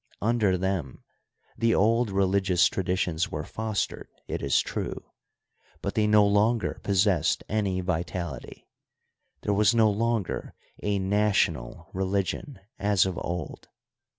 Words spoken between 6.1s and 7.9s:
longer possessed any